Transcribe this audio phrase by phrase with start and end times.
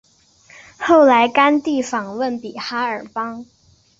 [0.79, 3.45] 后来甘地访问比哈尔邦。